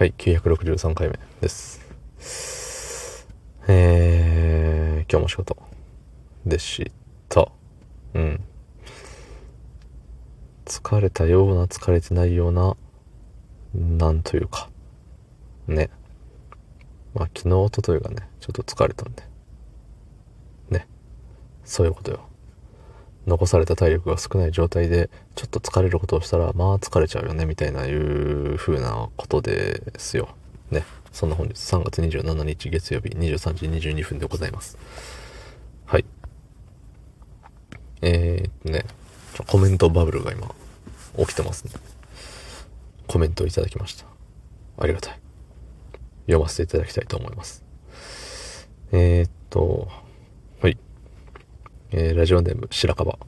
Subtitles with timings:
[0.00, 3.28] はい、963回目です。
[3.68, 5.58] えー、今日も仕事
[6.46, 6.90] でし
[7.28, 7.46] た。
[8.14, 8.40] うん。
[10.64, 12.78] 疲れたような、疲れてないような、
[13.74, 14.70] なんというか、
[15.68, 15.90] ね。
[17.12, 19.22] まあ、昨日、おとといがね、ちょっと疲れたんで。
[20.70, 20.88] ね。
[21.62, 22.29] そういうことよ。
[23.26, 30.28] 残された体力が少ない状態でちょっと疲れることをしたらまあ疲れちゃうよねみたいないう風なことですよ。
[30.70, 30.84] ね。
[31.12, 34.78] そんな本日3月27日月曜日23時22分でございます。
[35.86, 36.04] はい。
[38.02, 38.84] えー、っとね
[39.34, 40.48] ちょコメントバブルが今
[41.18, 41.72] 起きてますね。
[43.06, 44.06] コメントをいただきました。
[44.78, 45.20] ありがたい。
[46.26, 47.64] 読ませていただきたいと思います。
[48.92, 49.88] えー、っと
[51.92, 53.18] えーラジオネーム白樺、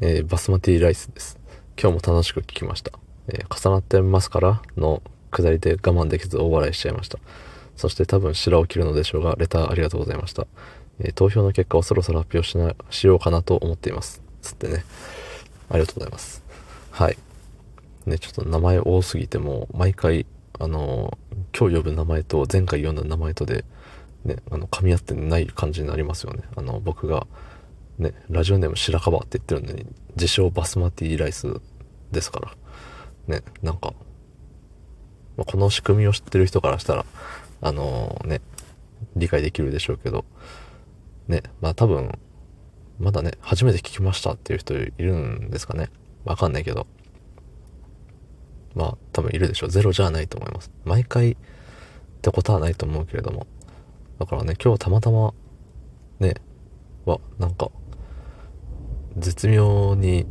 [0.00, 1.38] えーバスマティライスです。
[1.80, 2.90] 今日も楽しく聞きました。
[3.28, 7.20] えー重なってますからの下りで我慢できず大笑いしちゃいました。
[7.76, 10.48] そして多分白を切るのでしょうが、レターありがとうございました。
[10.98, 14.20] え投票の結果をそろそろ発表しな、しようかなと思っています。
[14.42, 14.84] つってね。
[15.68, 16.42] ありがとうございます。
[16.90, 17.16] はい。
[18.06, 20.26] ね、ちょっと名前多すぎても、毎回、
[20.58, 21.16] あの
[21.56, 23.64] 今日呼ぶ名前と前回読んだ名前とで、
[24.24, 26.42] ね、あの、噛み合ってない感じになりますよね。
[26.56, 27.28] あの、僕が、
[28.00, 31.60] ね、ラジオネーム白樺って言ってるのに、自称バスマティライス
[32.10, 32.52] ですから。
[33.28, 33.92] ね、なんか、
[35.36, 37.04] まこの仕組みを知ってる人からしたら、
[37.60, 38.40] あのーね、
[39.16, 40.24] 理解できるでしょうけど、
[41.28, 42.18] ね、まあ多分、
[42.98, 45.90] まだね、初めて聞きましたっていう人いるんですかね。
[46.24, 46.86] わかんないけど。
[48.74, 49.70] まあ多分いるでしょう。
[49.70, 50.70] ゼロじゃないと思います。
[50.84, 51.36] 毎回っ
[52.22, 53.46] てことはないと思うけれども。
[54.18, 55.34] だからね、今日たまたま、
[56.18, 56.34] ね、
[57.04, 57.70] は、なんか、
[59.20, 60.26] 絶妙に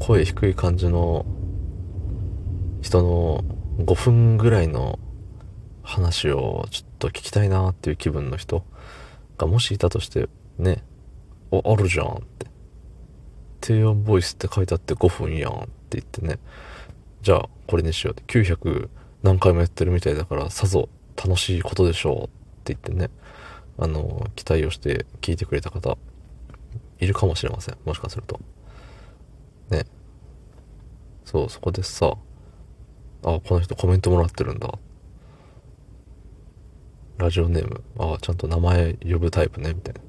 [0.00, 1.24] 声低い感じの
[2.82, 3.44] 人の
[3.78, 4.98] 5分ぐらいの
[5.82, 8.64] 話をちょっと聞きたいなっていう気分の人
[9.38, 10.82] がもしいたとしてね
[11.50, 12.46] おあるじゃんって
[13.60, 16.38] 低音ボイスって書いてあって5分やんって言ってね。
[17.22, 18.40] じゃあこれにしようって。
[18.42, 18.88] 900
[19.22, 22.26] 何回もやってるみたいだからさぞ楽しいことでしょうっ
[22.64, 23.10] て言ってね。
[23.78, 25.96] あの期待をして聞いてくれた方
[27.00, 27.78] いるかもしれません。
[27.84, 28.38] もしかすると。
[29.70, 29.86] ね。
[31.24, 32.14] そうそこでさ
[33.22, 34.78] あこの人コメントもらってるんだ。
[37.18, 37.84] ラジオネーム。
[37.98, 39.74] あちゃんと名前呼ぶタイプね。
[39.74, 40.00] みたいな。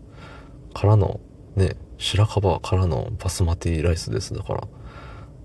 [0.73, 1.19] からの
[1.55, 4.33] ね白樺からのバスマティライスです。
[4.33, 4.67] だから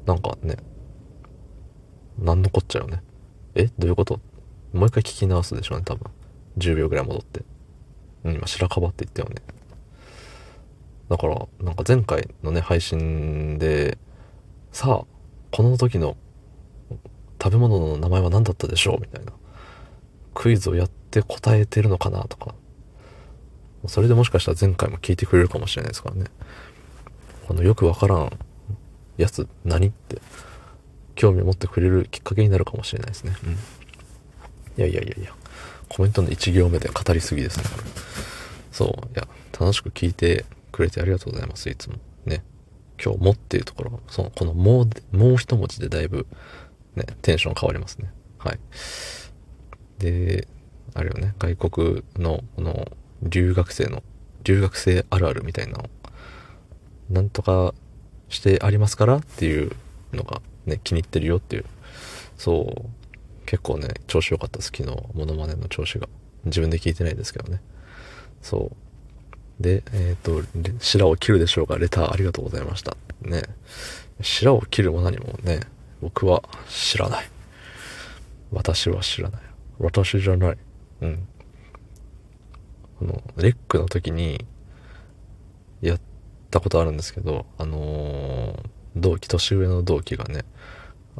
[0.06, 0.56] なんかね
[2.18, 3.02] なんのこっちゃよね。
[3.54, 3.66] え？
[3.78, 4.20] どういうこと？
[4.72, 6.10] もう一回聞き直すでしょうね多分。
[6.58, 7.42] 10秒ぐらい戻って。
[8.24, 9.42] 今白樺って言ったよね。
[11.08, 13.98] だから、なんか前回のね、配信で、
[14.72, 15.06] さあ、
[15.52, 16.16] この時の
[17.42, 19.32] 食べ物の名前は何だったでしょうみたいな。
[20.34, 22.54] クイズをやって答えてるのかなとか。
[23.86, 26.24] それでもしかしたら前回も聞いてくれるかもしれないですからね。
[27.46, 28.38] このよくわからん
[29.16, 30.20] やつ何って
[31.14, 33.36] 興味を持ってくれるきっかけになるかもしれないですね。
[33.44, 33.52] うん。
[33.52, 33.56] い
[34.76, 35.32] やいやいやいや、
[35.88, 37.64] コメントの1行目で語りすぎですね、
[38.72, 39.26] そう、いや、
[39.58, 40.44] 楽しく聞いて
[40.76, 41.96] くれてありがとうございます、いつも。
[42.26, 42.44] ね。
[43.02, 46.26] 今日もっていうところ、その、このもう、もう一文字でだいぶ、
[46.94, 48.12] ね、テンション変わりますね。
[48.38, 48.58] はい。
[49.98, 50.46] で、
[50.94, 52.92] あれよね、外国の、この、
[53.22, 54.02] 留学生の、
[54.44, 55.90] 留学生あるあるみたいなのを、
[57.10, 57.74] なんとか
[58.28, 59.72] してありますからっていう
[60.12, 61.64] のがね、気に入ってるよっていう。
[62.36, 62.90] そう。
[63.46, 66.08] 結構ね、調子良かったです、昨日、モノマネの調子が。
[66.44, 67.60] 自分で聞いてないですけどね。
[68.42, 68.85] そう。
[69.60, 70.42] で、えっ、と、
[70.80, 72.96] 白を切るでしょうか、レターありがとうございました。
[73.22, 73.42] ね。
[74.20, 75.60] 白を切るも何もね、
[76.00, 77.28] 僕は知らない。
[78.52, 79.40] 私は知らない。
[79.78, 80.58] 私じゃない。
[81.02, 81.28] うん。
[82.98, 84.44] この、レックの時に、
[85.80, 86.00] やっ
[86.50, 90.44] たことあるんですけど、あのー同期、年上の同期がね、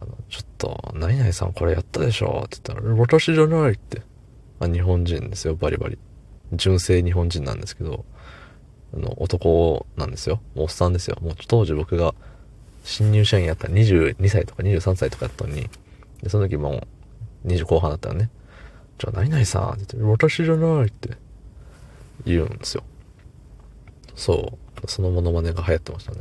[0.01, 4.03] あの、ちょっと、何々さんこれやったでしょって言ったら、私じゃないって。
[4.61, 5.99] あ、日本人ですよ、バリバリ。
[6.53, 8.05] 純正日本人なんですけど、
[8.95, 10.41] の、男なんですよ。
[10.55, 11.19] おっさんですよ。
[11.21, 12.15] もう当時僕が
[12.85, 15.69] 新入社員やった22歳とか23歳とかやったのに、
[16.23, 16.87] でその時も
[17.45, 18.31] う20後半だったらね、
[18.99, 21.17] じゃあ何々さんって言って、私じゃないって
[22.25, 22.85] 言うんですよ。
[24.15, 24.89] そう。
[24.89, 26.21] そのモノマネが流行ってましたね。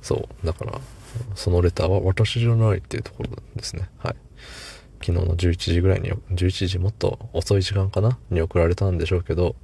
[0.00, 0.46] そう。
[0.46, 0.80] だから、
[1.34, 3.88] そのレターは私じゃないっていうところですね。
[3.98, 4.16] はい。
[5.04, 9.56] 昨日の11時ぐらいに、11時もっと遅い時間かなに送られたんでしょうけど、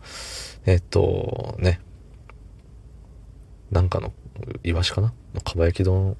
[0.66, 1.80] えっと、ね。
[3.70, 4.12] なんかの、
[4.64, 5.12] イワシかな？
[5.34, 6.16] のかば焼き丼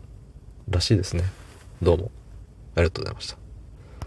[0.69, 1.25] らしいですね。
[1.81, 2.11] どうも。
[2.75, 3.48] ありがとうございました。